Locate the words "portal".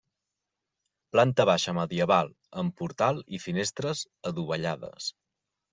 2.81-3.23